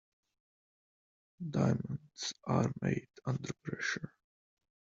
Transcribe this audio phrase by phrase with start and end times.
[1.47, 4.11] Diamonds are made under pressure.